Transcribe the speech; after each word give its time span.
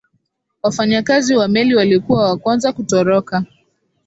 wafanyakazi 0.63 1.35
wa 1.35 1.47
meli 1.47 1.75
walikuwa 1.75 2.29
wa 2.29 2.37
kwanza 2.37 2.73
kutoroka 2.73 3.45